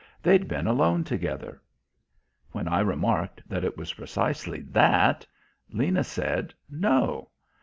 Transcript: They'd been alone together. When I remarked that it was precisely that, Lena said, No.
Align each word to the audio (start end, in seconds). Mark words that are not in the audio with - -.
They'd 0.23 0.47
been 0.47 0.65
alone 0.65 1.03
together. 1.03 1.61
When 2.53 2.67
I 2.67 2.79
remarked 2.79 3.47
that 3.47 3.63
it 3.63 3.77
was 3.77 3.93
precisely 3.93 4.61
that, 4.61 5.27
Lena 5.69 6.03
said, 6.03 6.55
No. 6.67 7.29